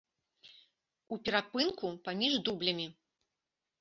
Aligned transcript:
У 1.15 1.19
перапынку 1.27 1.85
паміж 2.07 2.33
дублямі. 2.49 2.87